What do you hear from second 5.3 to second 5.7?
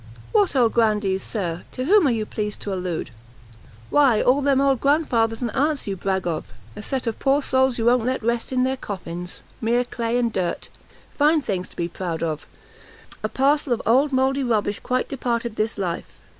and